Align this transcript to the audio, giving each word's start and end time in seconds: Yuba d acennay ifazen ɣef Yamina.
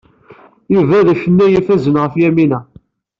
Yuba 0.73 1.05
d 1.05 1.07
acennay 1.13 1.51
ifazen 1.59 1.95
ɣef 2.03 2.13
Yamina. 2.21 2.59